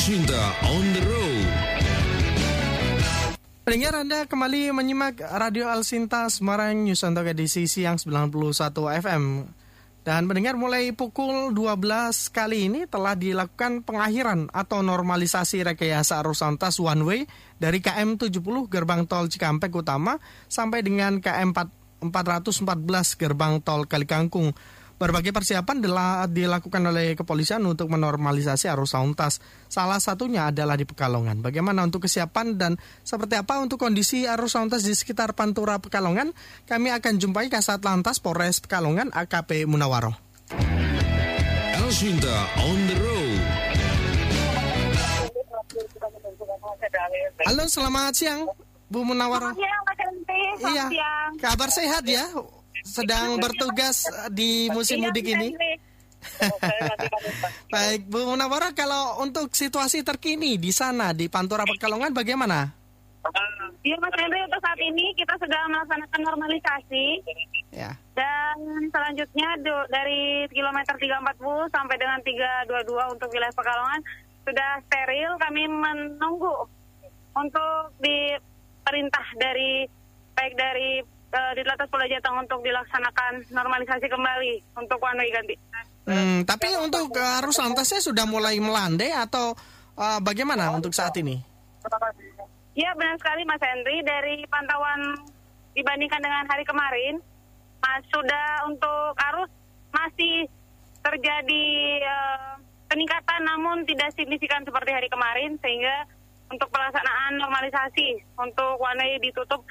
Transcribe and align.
Aswinta 0.00 0.56
on 0.64 0.96
the 0.96 1.02
road. 1.04 1.48
Pendengar 3.68 4.00
Anda 4.00 4.24
kembali 4.24 4.72
menyimak 4.72 5.20
Radio 5.20 5.68
Alsinta 5.68 6.24
Semarang 6.32 6.88
News 6.88 7.04
untuk 7.04 7.28
edisi 7.28 7.68
siang 7.68 8.00
91 8.00 8.32
FM. 8.96 9.44
Dan 10.00 10.24
mendengar 10.24 10.56
mulai 10.56 10.96
pukul 10.96 11.52
12 11.52 12.32
kali 12.32 12.72
ini 12.72 12.88
telah 12.88 13.12
dilakukan 13.12 13.84
pengakhiran 13.84 14.48
atau 14.48 14.80
normalisasi 14.80 15.68
rekayasa 15.68 16.24
arus 16.24 16.40
lintas 16.40 16.80
one 16.80 17.04
way 17.04 17.20
dari 17.60 17.84
KM 17.84 18.16
70 18.16 18.40
gerbang 18.72 19.04
tol 19.04 19.28
Cikampek 19.28 19.84
Utama 19.84 20.16
sampai 20.48 20.80
dengan 20.80 21.20
KM 21.20 21.52
414 22.08 23.20
gerbang 23.20 23.60
tol 23.60 23.84
Kalikangkung. 23.84 24.56
Berbagai 25.00 25.32
persiapan 25.32 25.80
dilakukan 26.28 26.82
oleh 26.84 27.16
kepolisian 27.16 27.64
untuk 27.64 27.88
menormalisasi 27.88 28.68
arus 28.68 28.92
lalu 28.92 29.16
lintas. 29.16 29.40
Salah 29.64 29.96
satunya 29.96 30.52
adalah 30.52 30.76
di 30.76 30.84
Pekalongan. 30.84 31.40
Bagaimana 31.40 31.88
untuk 31.88 32.04
kesiapan 32.04 32.60
dan 32.60 32.76
seperti 33.00 33.40
apa 33.40 33.64
untuk 33.64 33.80
kondisi 33.80 34.28
arus 34.28 34.60
lalu 34.60 34.68
lintas 34.68 34.84
di 34.84 34.92
sekitar 34.92 35.32
Pantura 35.32 35.80
Pekalongan? 35.80 36.36
Kami 36.68 36.92
akan 36.92 37.16
jumpai 37.16 37.48
Kasat 37.48 37.80
Lantas 37.80 38.20
Polres 38.20 38.60
Pekalongan 38.60 39.08
AKP 39.08 39.64
Munawaroh. 39.64 40.12
Elswinta 41.80 42.36
on 42.60 42.78
the 42.84 42.96
road. 43.00 43.40
Halo, 47.48 47.64
selamat 47.64 48.12
siang, 48.12 48.44
Bu 48.86 49.00
Munawaroh. 49.00 49.56
Selamat 49.56 49.96
siang. 49.96 50.14
Selamat 50.60 50.68
Iya, 50.68 50.84
siang. 50.92 51.30
kabar 51.40 51.68
sehat 51.72 52.04
ya? 52.04 52.24
Sedang 52.82 53.36
bertugas 53.36 54.02
di 54.28 54.68
musim 54.70 55.00
Iya, 55.00 55.04
mudik 55.08 55.26
ini. 55.26 55.48
Baik, 57.72 58.04
Bu 58.06 58.28
Munawara, 58.28 58.72
kalau 58.72 59.20
untuk 59.20 59.50
situasi 59.50 60.04
terkini 60.04 60.60
di 60.60 60.70
sana 60.70 61.16
di 61.16 61.28
Pantura 61.28 61.64
Pekalongan 61.64 62.12
bagaimana? 62.12 62.76
Iya 63.80 63.96
Mas 63.96 64.12
Henry, 64.12 64.40
untuk 64.44 64.60
saat 64.60 64.76
ini 64.76 65.12
kita 65.14 65.32
sudah 65.36 65.60
melaksanakan 65.68 66.20
normalisasi 66.20 67.06
Ya. 67.70 67.96
dan 68.12 68.56
selanjutnya 68.90 69.48
do- 69.60 69.88
dari 69.88 70.44
kilometer 70.50 70.92
340 70.98 71.40
sampai 71.70 71.96
dengan 71.96 72.20
322 72.20 73.12
untuk 73.12 73.28
wilayah 73.30 73.54
Pekalongan 73.54 74.00
sudah 74.44 74.70
steril. 74.84 75.30
Kami 75.38 75.62
menunggu 75.64 76.68
untuk 77.32 77.94
diperintah 78.00 79.26
dari 79.38 79.88
baik 80.34 80.54
dari 80.56 81.00
uh, 81.32 81.52
di 81.54 81.62
Polda 81.64 82.06
Jateng 82.06 82.36
untuk 82.38 82.60
dilaksanakan 82.62 83.50
normalisasi 83.50 84.06
kembali 84.06 84.52
untuk 84.78 84.98
one 84.98 85.18
way 85.18 85.30
ganti. 85.30 85.54
Hmm, 86.06 86.42
tapi 86.42 86.74
untuk 86.78 87.14
uh, 87.14 87.38
arus 87.42 87.60
lantasnya 87.62 88.00
sudah 88.02 88.26
mulai 88.26 88.58
melandai 88.58 89.14
atau 89.14 89.54
uh, 89.98 90.18
bagaimana 90.22 90.74
untuk 90.74 90.90
saat 90.90 91.14
ini? 91.18 91.38
Ya 92.78 92.94
benar 92.94 93.18
sekali 93.18 93.42
Mas 93.44 93.60
Henry 93.60 94.00
dari 94.06 94.46
pantauan 94.46 95.26
dibandingkan 95.74 96.22
dengan 96.22 96.44
hari 96.48 96.64
kemarin 96.64 97.18
Mas 97.80 98.04
sudah 98.12 98.68
untuk 98.68 99.16
arus 99.32 99.50
masih 99.90 100.46
terjadi 101.00 101.64
eh, 102.04 102.52
peningkatan 102.86 103.40
namun 103.48 103.82
tidak 103.88 104.12
signifikan 104.14 104.62
seperti 104.62 104.92
hari 104.92 105.08
kemarin 105.08 105.56
sehingga 105.64 106.04
untuk 106.50 106.68
pelaksanaan 106.68 107.38
normalisasi 107.38 108.20
untuk 108.36 108.76
one 108.76 108.98
way 109.00 109.16
ditutup 109.22 109.62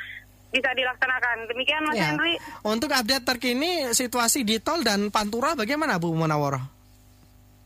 bisa 0.50 0.70
dilaksanakan. 0.74 1.46
Demikian 1.48 1.86
Mas 1.86 1.96
Ya. 1.96 2.10
Henry. 2.10 2.36
Untuk 2.62 2.90
update 2.90 3.26
terkini 3.26 3.72
situasi 3.92 4.42
di 4.42 4.58
tol 4.58 4.82
dan 4.82 5.10
Pantura 5.10 5.54
bagaimana 5.54 5.98
Bu 5.98 6.12
Munawara? 6.12 6.62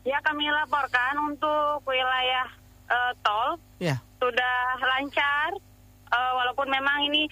Ya 0.04 0.20
kami 0.20 0.44
laporkan 0.44 1.16
untuk 1.24 1.80
wilayah 1.84 2.44
eh, 2.86 3.12
tol 3.20 3.56
Ya. 3.80 3.96
sudah 4.20 4.56
lancar 4.78 5.56
eh, 6.06 6.32
walaupun 6.36 6.68
memang 6.68 7.08
ini 7.08 7.24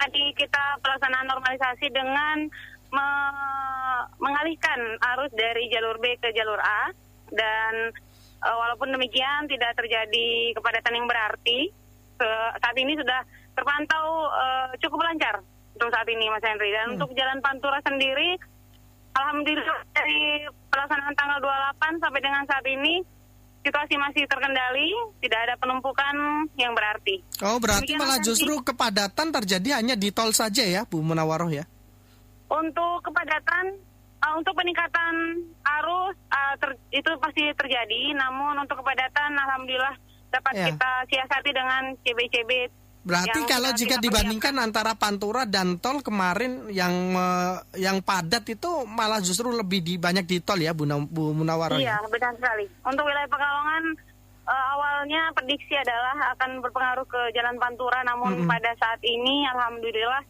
tadi 0.00 0.32
kita 0.32 0.80
pelaksanaan 0.80 1.28
normalisasi 1.28 1.90
dengan 1.90 2.48
me- 2.88 4.06
mengalihkan 4.18 4.80
arus 5.14 5.28
dari 5.36 5.68
jalur 5.68 6.00
B 6.00 6.16
ke 6.16 6.32
jalur 6.32 6.56
A 6.56 6.88
dan 7.28 7.92
eh, 8.40 8.56
walaupun 8.56 8.88
demikian 8.88 9.44
tidak 9.44 9.76
terjadi 9.76 10.56
kepadatan 10.56 10.96
yang 10.96 11.04
berarti 11.04 11.68
saat 12.24 12.76
ini 12.76 12.98
sudah 12.98 13.20
terpantau 13.54 14.06
eh, 14.30 14.68
cukup 14.82 15.00
lancar 15.06 15.38
untuk 15.78 15.90
saat 15.94 16.08
ini 16.10 16.26
Mas 16.30 16.42
Henry 16.42 16.74
dan 16.74 16.98
untuk 16.98 17.14
jalan 17.14 17.38
Pantura 17.38 17.78
sendiri 17.86 18.34
Alhamdulillah 19.18 19.78
dari 19.94 20.46
pelaksanaan 20.70 21.14
tanggal 21.18 21.38
28 21.42 22.02
sampai 22.02 22.20
dengan 22.22 22.42
saat 22.46 22.62
ini 22.70 23.02
situasi 23.66 23.94
masih 23.98 24.24
terkendali, 24.30 24.88
tidak 25.18 25.40
ada 25.50 25.54
penumpukan 25.58 26.14
yang 26.54 26.72
berarti. 26.72 27.20
Oh, 27.42 27.58
berarti 27.58 27.98
Demikian, 27.98 28.00
malah 28.00 28.18
justru 28.22 28.54
kepadatan 28.62 29.28
terjadi 29.34 29.82
hanya 29.82 29.98
di 29.98 30.14
tol 30.14 30.30
saja 30.30 30.62
ya 30.62 30.86
Bu 30.86 31.02
Munawaroh 31.02 31.50
ya? 31.50 31.66
Untuk 32.48 33.04
kepadatan, 33.04 33.76
uh, 34.24 34.34
untuk 34.38 34.54
peningkatan 34.56 35.42
arus 35.82 36.16
uh, 36.32 36.54
ter- 36.56 36.80
itu 36.94 37.10
pasti 37.20 37.44
terjadi, 37.52 38.16
namun 38.16 38.56
untuk 38.62 38.80
kepadatan 38.80 39.36
alhamdulillah 39.36 39.94
dapat 40.28 40.52
Ya. 40.52 40.66
kita 40.68 40.90
siasati 41.08 41.50
dengan 41.50 41.82
CB-CB. 41.98 42.50
Berarti 42.98 43.40
kalau 43.48 43.72
jika 43.72 43.96
dibandingkan 43.96 44.52
antara 44.60 44.92
Pantura 44.92 45.48
dan 45.48 45.80
tol 45.80 46.04
kemarin 46.04 46.68
yang 46.68 46.92
me- 47.08 47.56
yang 47.74 48.04
padat 48.04 48.44
itu 48.44 48.68
malah 48.84 49.16
justru 49.18 49.48
lebih 49.48 49.80
di, 49.80 49.94
banyak 49.96 50.28
di 50.28 50.44
tol 50.44 50.60
ya 50.60 50.76
Bu, 50.76 50.84
Bu 51.08 51.32
Munawaro 51.32 51.80
Iya, 51.80 51.96
ya. 51.96 52.04
benar 52.04 52.36
sekali. 52.36 52.68
Untuk 52.84 53.08
wilayah 53.08 53.24
Pekalongan 53.26 53.84
uh, 54.44 54.66
awalnya 54.76 55.32
prediksi 55.32 55.72
adalah 55.72 56.36
akan 56.36 56.60
berpengaruh 56.60 57.06
ke 57.08 57.20
Jalan 57.32 57.56
Pantura, 57.56 58.04
namun 58.04 58.44
Mm-mm. 58.44 58.48
pada 58.48 58.76
saat 58.76 59.00
ini 59.00 59.48
alhamdulillah 59.56 60.20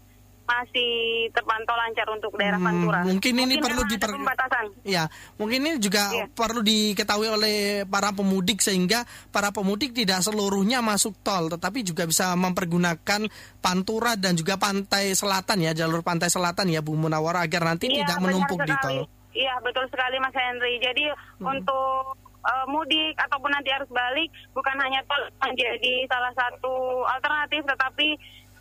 masih 0.48 0.90
terpantau 1.28 1.76
lancar 1.76 2.08
untuk 2.08 2.32
daerah 2.34 2.56
Hmm, 2.56 2.66
Pantura. 2.66 3.00
mungkin 3.04 3.32
ini 3.36 3.54
perlu 3.56 3.78
memang 3.78 3.84
ada 3.84 3.92
diper- 3.92 4.16
pembatasan. 4.16 4.64
Ya, 4.82 5.04
mungkin 5.36 5.60
ini 5.60 5.76
juga 5.76 6.08
Iya. 6.08 6.24
perlu 6.26 6.60
diketahui 6.60 7.28
oleh 7.28 7.56
para 7.84 8.10
pemudik 8.10 8.58
sehingga 8.58 9.04
para 9.28 9.52
pemudik 9.52 9.92
tidak 9.92 10.20
seluruhnya 10.20 10.80
masuk 10.80 11.12
tol, 11.20 11.46
tetapi 11.48 11.84
juga 11.84 12.02
bisa 12.02 12.32
mempergunakan 12.34 13.28
Pantura 13.58 14.14
dan 14.14 14.32
juga 14.32 14.56
pantai 14.56 15.12
selatan 15.12 15.60
ya, 15.60 15.76
jalur 15.76 16.00
pantai 16.00 16.26
selatan 16.26 16.66
ya 16.66 16.80
Bu 16.80 16.94
Munawara 16.94 17.44
agar 17.44 17.68
nanti 17.68 17.86
Iya, 17.86 18.02
tidak 18.02 18.18
menumpuk 18.18 18.56
di 18.58 18.72
sekali. 18.72 19.04
tol. 19.04 19.10
Iya, 19.30 19.54
betul 19.60 19.84
sekali 19.86 20.16
Mas 20.16 20.32
Henry. 20.32 20.78
Jadi 20.78 21.04
untuk 21.38 22.16
uh, 22.40 22.66
mudik 22.66 23.14
ataupun 23.18 23.50
nanti 23.50 23.68
arus 23.70 23.86
balik 23.88 24.26
bukan 24.50 24.72
hanya 24.78 25.02
tol 25.04 25.20
menjadi 25.38 26.06
salah 26.06 26.32
satu 26.32 26.72
alternatif 27.04 27.60
tetapi 27.62 28.08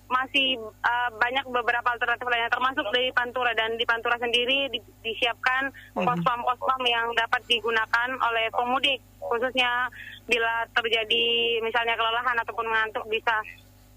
masih 0.07 0.59
uh, 0.63 1.09
banyak 1.19 1.45
beberapa 1.51 1.87
alternatif 1.91 2.23
lainnya 2.27 2.51
termasuk 2.51 2.87
dari 2.95 3.11
Pantura 3.11 3.51
dan 3.53 3.75
di 3.75 3.83
Pantura 3.83 4.15
sendiri 4.15 4.71
di- 4.71 4.83
disiapkan 5.03 5.67
pos-pam-pos-pam 5.93 6.81
yang 6.87 7.11
dapat 7.11 7.43
digunakan 7.47 8.09
oleh 8.15 8.47
pemudik 8.51 8.99
khususnya 9.19 9.91
bila 10.27 10.63
terjadi 10.71 11.25
misalnya 11.59 11.99
kelelahan 11.99 12.37
ataupun 12.39 12.65
mengantuk 12.67 13.03
bisa 13.11 13.35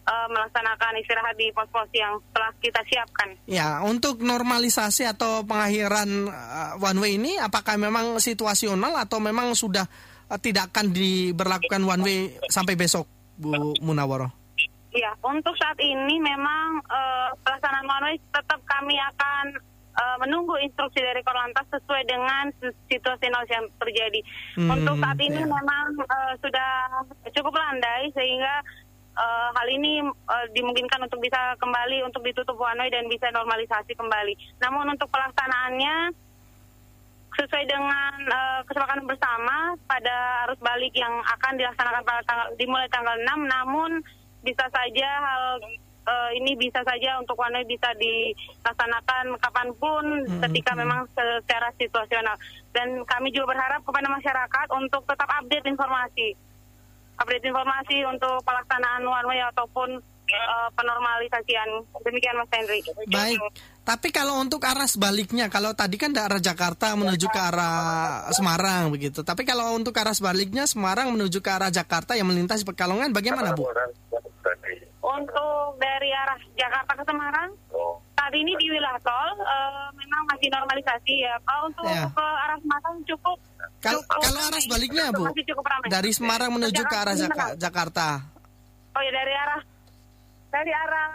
uh, 0.06 0.28
melaksanakan 0.30 0.98
istirahat 1.02 1.34
di 1.38 1.50
pos-pos 1.54 1.88
yang 1.94 2.18
telah 2.34 2.50
kita 2.58 2.80
siapkan. 2.86 3.28
Ya, 3.46 3.82
untuk 3.86 4.22
normalisasi 4.22 5.06
atau 5.06 5.46
pengakhiran 5.46 6.08
uh, 6.30 6.72
one 6.82 6.98
way 6.98 7.16
ini 7.18 7.38
apakah 7.38 7.78
memang 7.78 8.18
situasional 8.18 8.94
atau 8.98 9.22
memang 9.22 9.54
sudah 9.54 9.86
uh, 10.30 10.38
tidak 10.40 10.74
akan 10.74 10.90
diberlakukan 10.90 11.80
one 11.82 12.02
way 12.02 12.18
sampai 12.50 12.74
besok 12.74 13.06
Bu 13.40 13.78
Munawaro? 13.80 14.39
Ya, 14.90 15.14
untuk 15.22 15.54
saat 15.54 15.78
ini 15.78 16.18
memang 16.18 16.82
eh, 16.82 17.30
pelaksanaan 17.46 17.86
one 17.86 18.04
way 18.10 18.16
tetap 18.34 18.58
kami 18.66 18.98
akan 18.98 19.54
eh, 19.94 20.16
menunggu 20.18 20.58
instruksi 20.58 20.98
dari 20.98 21.22
Korlantas 21.22 21.62
sesuai 21.70 22.02
dengan 22.10 22.50
situasi 22.90 23.30
yang 23.30 23.70
terjadi. 23.78 24.20
Hmm, 24.58 24.74
untuk 24.74 24.98
saat 24.98 25.18
ini 25.22 25.46
ya. 25.46 25.46
memang 25.46 25.86
eh, 25.94 26.34
sudah 26.42 26.70
cukup 27.30 27.54
landai 27.54 28.10
sehingga 28.18 28.66
eh, 29.14 29.48
hal 29.54 29.68
ini 29.70 30.02
eh, 30.02 30.46
dimungkinkan 30.58 31.06
untuk 31.06 31.22
bisa 31.22 31.54
kembali 31.62 32.02
untuk 32.02 32.26
ditutup 32.26 32.58
one 32.58 32.82
way 32.82 32.90
dan 32.90 33.06
bisa 33.06 33.30
normalisasi 33.30 33.94
kembali. 33.94 34.34
Namun 34.58 34.98
untuk 34.98 35.06
pelaksanaannya 35.14 36.18
sesuai 37.38 37.64
dengan 37.64 38.18
eh, 38.26 38.60
kesepakatan 38.66 39.06
bersama 39.06 39.78
pada 39.86 40.50
arus 40.50 40.58
balik 40.58 40.90
yang 40.98 41.14
akan 41.38 41.54
dilaksanakan 41.54 42.02
pada 42.02 42.20
tanggal 42.26 42.46
dimulai 42.58 42.90
tanggal 42.90 43.14
6 43.14 43.38
namun 43.46 43.90
bisa 44.40 44.66
saja 44.72 45.08
hal 45.20 45.42
eh, 46.08 46.30
ini 46.40 46.56
bisa 46.56 46.80
saja 46.82 47.20
untuk 47.20 47.36
one 47.36 47.60
way 47.60 47.64
bisa 47.68 47.92
dilaksanakan 47.96 49.36
kapan 49.38 49.68
pun 49.76 50.04
ketika 50.48 50.72
memang 50.74 51.04
secara 51.12 51.68
situasional 51.76 52.36
dan 52.72 53.04
kami 53.04 53.30
juga 53.30 53.52
berharap 53.56 53.84
kepada 53.84 54.08
masyarakat 54.08 54.66
untuk 54.74 55.02
tetap 55.04 55.28
update 55.28 55.66
informasi 55.68 56.36
update 57.20 57.44
informasi 57.44 57.96
untuk 58.08 58.40
pelaksanaan 58.42 59.04
one 59.04 59.26
way 59.28 59.40
ataupun 59.52 60.00
eh, 60.32 60.68
penormalisasian. 60.72 61.68
Demikian 62.00 62.36
Mas 62.40 62.50
Henry. 62.50 62.80
Baik. 63.12 63.38
Tapi 63.84 64.08
kalau 64.14 64.38
untuk 64.40 64.62
arah 64.64 64.86
sebaliknya, 64.86 65.50
kalau 65.50 65.74
tadi 65.74 65.98
kan 65.98 66.14
arah 66.14 66.38
Jakarta 66.40 66.94
menuju 66.94 67.26
ke 67.28 67.40
arah 67.40 68.28
Semarang 68.30 68.92
begitu. 68.94 69.20
Tapi 69.20 69.42
kalau 69.44 69.74
untuk 69.76 69.92
arah 69.98 70.14
sebaliknya 70.14 70.64
Semarang 70.64 71.12
menuju 71.12 71.42
ke 71.42 71.50
arah 71.50 71.72
Jakarta 71.72 72.14
yang 72.14 72.30
melintasi 72.30 72.62
Pekalongan 72.64 73.10
bagaimana, 73.12 73.52
Bu? 73.52 73.66
Untuk 75.12 75.50
dari 75.76 76.10
arah 76.12 76.38
Jakarta 76.54 76.92
ke 76.92 77.04
Semarang, 77.04 77.50
saat 78.12 78.32
ini 78.32 78.52
di 78.54 78.66
wilayah 78.68 79.00
tol 79.00 79.30
eh, 79.36 79.86
memang 79.96 80.22
masih 80.28 80.48
normalisasi 80.48 81.14
ya. 81.18 81.34
Kalau 81.40 81.62
untuk 81.66 81.84
Ya. 81.84 82.06
ke 82.06 82.22
arah 82.22 82.58
Semarang 82.58 82.94
cukup. 83.04 83.38
Kalau 83.80 84.00
cukup 84.02 84.22
kalau 84.22 84.40
arah 84.44 84.60
sebaliknya, 84.60 85.04
Bu. 85.10 85.22
Masih 85.26 85.44
cukup 85.46 85.64
ramai. 85.66 85.88
Dari 85.88 86.10
Semarang 86.10 86.50
menuju 86.52 86.82
ke 86.82 86.96
arah 86.96 87.14
Jaka- 87.14 87.54
Jakarta. 87.56 87.58
Jakarta. 87.58 88.06
Oh 88.90 89.00
ya 89.00 89.12
dari 89.12 89.34
arah 89.34 89.60
dari 90.50 90.72
arah 90.72 91.10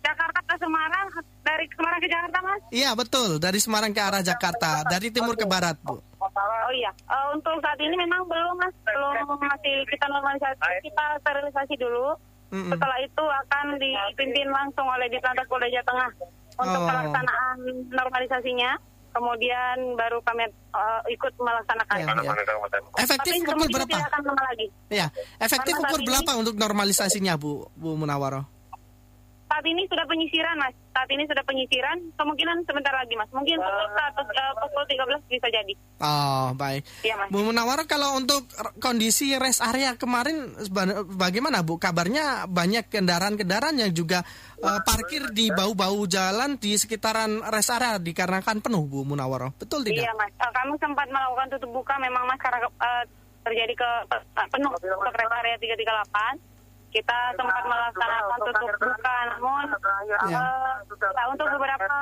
Jakarta 0.00 0.38
ke 0.40 0.54
Semarang, 0.56 1.06
dari 1.42 1.64
Semarang 1.68 1.98
ke 1.98 2.08
Jakarta 2.08 2.38
mas? 2.40 2.60
Iya, 2.70 2.90
betul. 2.94 3.30
Dari 3.36 3.58
Semarang 3.58 3.90
ke 3.90 3.98
arah 3.98 4.22
Jakarta, 4.22 4.70
dari 4.84 5.10
timur 5.10 5.34
ke 5.34 5.42
barat, 5.44 5.74
Bu. 5.80 5.98
Oh 6.16 6.72
iya, 6.72 6.90
Eh, 6.90 7.26
untuk 7.32 7.58
saat 7.58 7.74
ini 7.76 7.94
memang 7.94 8.22
belum 8.24 8.54
mas, 8.56 8.74
belum 8.82 9.14
masih 9.36 9.82
kita 9.84 10.06
normalisasi, 10.06 10.62
kita 10.80 11.04
sterilisasi 11.20 11.74
dulu. 11.76 12.14
Mm-mm. 12.48 12.70
Setelah 12.70 12.98
itu 13.00 13.24
akan 13.24 13.66
dipimpin 13.76 14.48
langsung 14.48 14.86
oleh 14.86 15.06
di 15.06 15.18
Lantas 15.18 15.46
Polda 15.46 15.66
Jawa 15.66 15.84
Tengah 15.84 16.10
untuk 16.56 16.80
Oh. 16.80 16.86
pelaksanaan 16.86 17.58
normalisasinya. 17.90 18.72
Kemudian 19.10 19.76
baru 19.96 20.20
kami 20.20 20.44
eh, 20.44 21.00
ikut 21.08 21.32
melaksanakan. 21.36 21.96
Ya, 21.96 22.12
ya. 22.22 22.32
Efektif 22.98 23.32
Tapi 23.34 23.48
pukul 23.48 23.68
berapa? 23.72 23.88
tidak 23.90 24.08
akan 24.08 24.22
lama 24.24 24.42
lagi. 24.44 24.66
Ya, 24.86 25.06
efektif 25.38 25.72
Karena 25.72 25.80
pukul 25.82 25.90
saat 25.90 26.04
ini- 26.04 26.08
berapa 26.12 26.32
untuk 26.36 26.54
normalisasinya, 26.54 27.32
Bu? 27.34 27.52
Bu 27.72 27.96
Munawaro? 27.96 28.44
Saat 29.46 29.64
ini 29.64 29.88
sudah 29.88 30.04
penyisiran 30.04 30.56
mas. 30.58 30.74
Saat 30.96 31.12
ini 31.12 31.28
sudah 31.28 31.44
penyisiran. 31.44 31.98
Kemungkinan 32.16 32.64
sebentar 32.64 32.88
lagi 32.96 33.12
mas. 33.20 33.28
Mungkin 33.28 33.60
pukul 33.60 33.88
satu 33.92 34.24
eh, 34.32 34.52
pukul 34.64 34.82
13 34.88 35.28
bisa 35.28 35.46
jadi. 35.52 35.72
Oh, 36.00 36.56
baik. 36.56 36.88
Iya 37.04 37.20
mas. 37.20 37.28
Bu 37.28 37.44
Munawaro 37.44 37.84
kalau 37.84 38.16
untuk 38.16 38.48
kondisi 38.80 39.36
rest 39.36 39.60
area 39.60 40.00
kemarin 40.00 40.56
bagaimana 41.20 41.60
Bu? 41.60 41.76
Kabarnya 41.76 42.48
banyak 42.48 42.88
kendaraan-kendaraan 42.88 43.76
yang 43.76 43.92
juga 43.92 44.24
eh, 44.56 44.80
parkir 44.88 45.36
di 45.36 45.52
bau-bau 45.52 46.00
jalan 46.08 46.56
di 46.56 46.80
sekitaran 46.80 47.44
rest 47.52 47.76
area 47.76 48.00
dikarenakan 48.00 48.64
penuh 48.64 48.88
Bu 48.88 49.04
Munawaro. 49.04 49.52
Betul 49.60 49.84
Iya 49.84 50.08
tidak? 50.08 50.16
mas. 50.16 50.32
Eh, 50.32 50.52
kami 50.56 50.80
sempat 50.80 51.12
melakukan 51.12 51.52
tutup 51.52 51.76
buka 51.76 52.00
memang 52.00 52.24
mas 52.24 52.40
karena 52.40 52.64
eh, 52.64 53.04
terjadi 53.44 53.74
ke 53.76 53.90
eh, 54.16 54.48
penuh 54.48 54.72
untuk 54.72 55.12
rest 55.12 55.34
area 55.44 55.60
338. 55.60 56.55
Kita 56.96 57.18
sempat 57.36 57.60
melaksanakan 57.68 58.38
tutup 58.40 58.72
buka, 58.80 59.16
namun 59.36 59.64
Ya. 60.06 60.16
eh, 60.16 60.74
nah, 61.12 61.26
untuk 61.28 61.44
beberapa 61.44 61.92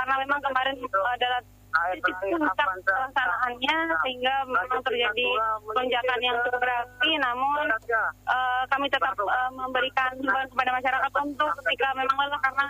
karena 0.00 0.14
memang 0.24 0.40
kemarin 0.40 0.76
eh, 0.80 1.08
adalah 1.12 1.40
puncak 1.68 2.68
pelaksanaannya 2.88 3.76
sehingga 4.00 4.34
memang 4.48 4.80
terjadi 4.80 5.28
lonjakan 5.62 6.20
yang 6.24 6.36
cukup 6.40 6.60
berarti 6.64 7.10
namun 7.20 7.64
eh, 7.68 8.62
kami 8.72 8.86
tetap 8.88 9.12
eh, 9.12 9.50
memberikan 9.52 10.10
himbauan 10.16 10.48
kepada 10.48 10.70
masyarakat 10.72 11.12
untuk 11.20 11.50
ketika 11.62 11.88
memang 11.94 12.16
lelah 12.16 12.40
karena 12.40 12.66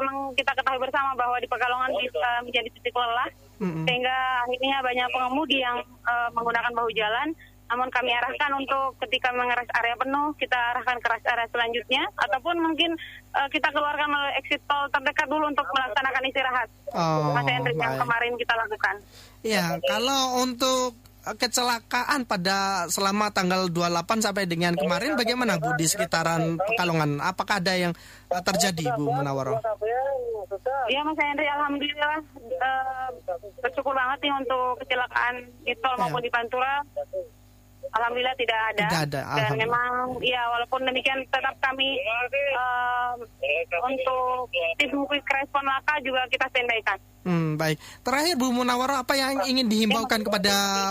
memang 0.00 0.16
kita 0.32 0.52
ketahui 0.56 0.80
bersama 0.80 1.12
bahwa 1.14 1.36
di 1.36 1.48
Pekalongan 1.50 1.92
bisa 2.00 2.30
menjadi 2.40 2.68
titik 2.72 2.96
lelah 2.96 3.28
sehingga 3.60 4.16
akhirnya 4.48 4.76
banyak 4.80 5.08
pengemudi 5.12 5.58
yang 5.60 5.76
eh, 5.84 6.28
menggunakan 6.32 6.72
bahu 6.72 6.88
jalan 6.96 7.28
namun 7.70 7.86
kami 7.88 8.10
arahkan 8.10 8.50
untuk 8.52 8.98
ketika 9.00 9.30
mengeras 9.30 9.70
area 9.78 9.94
penuh 9.94 10.34
kita 10.34 10.58
arahkan 10.74 10.98
ke 10.98 11.06
rest 11.06 11.22
area 11.24 11.46
selanjutnya 11.48 12.02
ataupun 12.18 12.58
mungkin 12.58 12.90
eh, 13.30 13.48
kita 13.48 13.70
keluarkan 13.70 14.10
melalui 14.10 14.34
exit 14.36 14.58
tol 14.66 14.90
terdekat 14.90 15.26
dulu 15.26 15.46
untuk 15.46 15.64
melaksanakan 15.70 16.24
istirahat 16.26 16.68
Oh, 16.90 17.30
Mas 17.30 17.46
Hendrik 17.46 17.78
yang 17.78 17.94
kemarin 17.94 18.34
kita 18.34 18.54
lakukan 18.58 18.94
Iya, 19.40 19.78
kalau 19.86 20.42
untuk 20.42 20.98
eh, 21.22 21.36
kecelakaan 21.38 22.26
pada 22.26 22.90
selama 22.90 23.30
tanggal 23.30 23.70
28 23.70 24.18
sampai 24.20 24.44
dengan 24.44 24.74
kemarin 24.74 25.14
bagaimana 25.14 25.56
Bu 25.56 25.70
di 25.74 25.86
sekitaran 25.86 26.58
Pekalongan? 26.58 27.22
Apakah 27.22 27.62
ada 27.62 27.72
yang 27.72 27.94
eh, 28.28 28.42
terjadi 28.42 28.98
Bu 28.98 29.06
Munawaro? 29.06 29.62
Iya 30.90 31.06
Mas 31.06 31.14
Hendri, 31.16 31.46
Alhamdulillah 31.46 32.18
eh, 32.50 33.08
bersyukur 33.62 33.94
banget 33.94 34.18
nih 34.20 34.32
untuk 34.34 34.82
kecelakaan 34.82 35.34
di 35.62 35.72
tol 35.78 35.94
Ya. 35.94 36.00
maupun 36.02 36.18
di 36.18 36.28
Pantura. 36.28 36.82
Alhamdulillah 37.90 38.36
tidak 38.38 38.58
ada. 38.74 38.86
Tidak 38.86 39.02
ada, 39.10 39.20
Dan 39.34 39.50
memang 39.58 40.14
ya 40.22 40.42
walaupun 40.54 40.86
demikian 40.86 41.18
tetap 41.26 41.54
kami 41.58 41.98
eh, 41.98 43.78
untuk 43.82 44.46
tim 44.78 44.90
quick 45.10 45.26
respon 45.26 45.64
laka 45.66 45.98
juga 46.02 46.22
kita 46.30 46.46
standby-kan. 46.54 46.98
Hmm, 47.20 47.60
baik. 47.60 47.76
Terakhir 48.00 48.34
Bu 48.40 48.48
Munawaro 48.48 49.04
apa 49.04 49.12
yang 49.12 49.44
ingin 49.44 49.68
dihimbaukan 49.68 50.24
kepada 50.24 50.88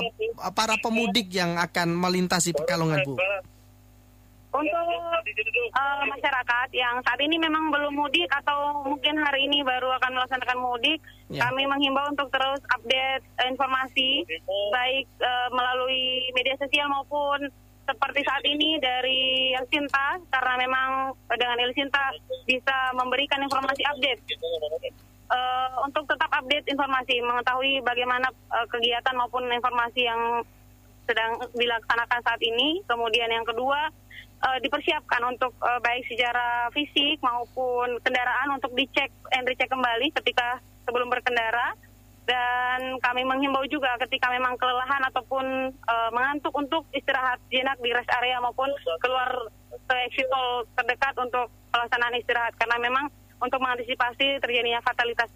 para 0.54 0.78
pemudik 0.78 1.34
yang 1.34 1.58
akan 1.58 1.90
melintasi 1.98 2.54
Pekalongan 2.54 3.02
Bu? 3.02 3.18
Untuk 4.50 4.74
eh, 4.74 6.04
masyarakat 6.10 6.68
yang 6.74 6.98
saat 7.06 7.22
ini 7.22 7.38
memang 7.38 7.70
belum 7.70 7.94
mudik 7.94 8.26
atau 8.34 8.82
mungkin 8.82 9.22
hari 9.22 9.46
ini 9.46 9.62
baru 9.62 9.94
akan 10.02 10.18
melaksanakan 10.18 10.60
mudik, 10.60 11.00
Ya. 11.30 11.46
kami 11.46 11.70
menghimbau 11.70 12.10
untuk 12.10 12.34
terus 12.34 12.58
update 12.74 13.22
eh, 13.22 13.48
informasi 13.54 14.26
baik 14.74 15.06
eh, 15.22 15.50
melalui 15.54 16.34
media 16.34 16.58
sosial 16.58 16.90
maupun 16.90 17.54
seperti 17.86 18.26
saat 18.26 18.42
ini 18.50 18.82
dari 18.82 19.54
El 19.54 19.70
Sinta 19.70 20.18
karena 20.34 20.54
memang 20.58 20.90
dengan 21.30 21.58
El 21.62 21.74
Sinta 21.78 22.02
bisa 22.50 22.94
memberikan 22.98 23.46
informasi 23.46 23.86
update. 23.86 24.26
Eh, 25.30 25.70
untuk 25.86 26.10
tetap 26.10 26.34
update 26.34 26.66
informasi, 26.66 27.22
mengetahui 27.22 27.86
bagaimana 27.86 28.34
eh, 28.34 28.66
kegiatan 28.66 29.14
maupun 29.14 29.46
informasi 29.54 30.10
yang 30.10 30.42
sedang 31.10 31.42
dilaksanakan 31.58 32.22
saat 32.22 32.42
ini. 32.46 32.86
Kemudian 32.86 33.34
yang 33.34 33.42
kedua 33.42 33.90
eh, 34.46 34.60
dipersiapkan 34.62 35.26
untuk 35.26 35.58
eh, 35.58 35.80
baik 35.82 36.06
secara 36.06 36.70
fisik 36.70 37.18
maupun 37.26 37.98
kendaraan 38.06 38.54
untuk 38.54 38.70
dicek 38.78 39.10
and 39.34 39.50
recheck 39.50 39.74
kembali 39.74 40.14
ketika 40.22 40.62
sebelum 40.86 41.10
berkendara. 41.10 41.74
Dan 42.30 43.02
kami 43.02 43.26
menghimbau 43.26 43.66
juga 43.66 43.98
ketika 44.06 44.30
memang 44.30 44.54
kelelahan 44.62 45.02
ataupun 45.10 45.74
eh, 45.74 46.10
mengantuk 46.14 46.54
untuk 46.54 46.86
istirahat 46.94 47.42
jenak 47.50 47.82
di 47.82 47.90
rest 47.90 48.14
area 48.22 48.38
maupun 48.38 48.70
keluar 49.02 49.50
ke 49.90 49.96
exit 50.06 50.30
tol 50.30 50.70
terdekat 50.78 51.18
untuk 51.18 51.50
pelaksanaan 51.74 52.14
istirahat 52.22 52.54
karena 52.62 52.78
memang 52.78 53.10
untuk 53.42 53.58
mengantisipasi 53.58 54.38
terjadinya 54.44 54.84
fatalitas 54.86 55.34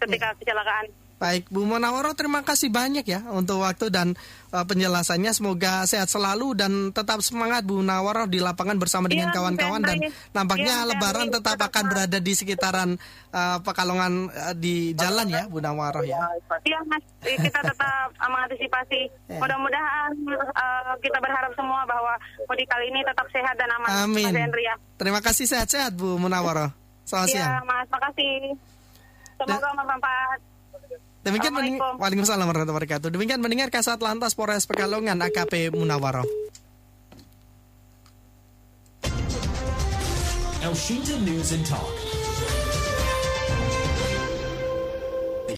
ketika 0.00 0.32
kecelakaan. 0.40 0.88
Baik, 1.20 1.52
Bu 1.52 1.68
Munawaro 1.68 2.16
terima 2.16 2.40
kasih 2.40 2.72
banyak 2.72 3.04
ya 3.04 3.20
untuk 3.28 3.60
waktu 3.60 3.92
dan 3.92 4.16
eh, 4.50 4.64
penjelasannya. 4.64 5.36
Semoga 5.36 5.84
sehat 5.84 6.08
selalu 6.08 6.56
dan 6.56 6.72
tetap 6.96 7.20
semangat 7.20 7.60
Bu 7.68 7.84
Munawaro 7.84 8.24
di 8.24 8.40
lapangan 8.40 8.80
bersama 8.80 9.04
dengan 9.04 9.28
Iya, 9.28 9.36
kawan-kawan 9.36 9.84
dan 9.84 10.00
nampaknya 10.32 10.80
Iya, 10.80 10.88
Lebaran 10.88 11.28
Henry. 11.28 11.36
tetap 11.36 11.60
akan 11.60 11.84
berada 11.92 12.18
di 12.24 12.32
sekitaran 12.32 12.96
eh, 13.36 13.58
Pekalongan 13.60 14.12
eh, 14.32 14.54
di 14.56 14.96
jalan 14.96 15.28
ya 15.28 15.44
Bu 15.44 15.60
Munawaro 15.60 16.00
ya. 16.08 16.24
Iya 16.64 16.80
mas, 16.88 17.04
kita 17.20 17.60
tetap 17.68 17.76
uh, 18.16 18.28
mengantisipasi. 18.32 19.00
Ya. 19.28 19.36
Mudah-mudahan 19.36 20.12
uh, 20.32 20.96
kita 21.04 21.20
berharap 21.20 21.52
semua 21.52 21.84
bahwa 21.84 22.16
mudik 22.48 22.64
kali 22.64 22.88
ini 22.88 23.04
tetap 23.04 23.28
sehat 23.28 23.60
dan 23.60 23.68
aman. 23.76 24.08
Amin. 24.08 24.24
Mas 24.32 24.40
Henry 24.40 24.64
ya. 24.64 24.74
Terima 24.96 25.20
kasih 25.20 25.44
sehat-sehat 25.44 25.92
Bu 25.92 26.16
Munawaro. 26.16 26.72
Selamat 27.04 27.28
Iya 27.28 27.44
siang. 27.44 27.68
mas, 27.68 27.88
makasih. 27.92 28.56
Semoga 29.36 29.68
bermanfaat. 29.76 30.40
Demikian 31.20 31.52
Assalamualaikum. 31.52 32.00
Waalaikumsalam 32.00 32.46
warahmatullahi 32.48 32.76
wabarakatuh. 32.80 33.08
Demikian 33.12 33.40
mendengar 33.44 33.68
Kasat 33.68 34.00
Lantas 34.00 34.32
Polres 34.32 34.64
Pekalongan 34.64 35.20
AKP 35.20 35.68
Munawaro. 35.76 36.24
Elshinta 40.60 41.16
News 41.24 41.52
and 41.56 41.64
Talk 41.64 42.09